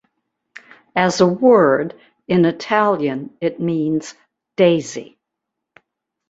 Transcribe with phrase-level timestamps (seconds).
[0.95, 1.93] As a word,
[2.27, 4.15] in Italian it means
[4.57, 5.19] "daisy".